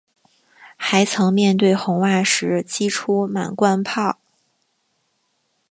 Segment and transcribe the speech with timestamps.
[0.75, 4.17] 还曾面对红袜时击出满贯炮。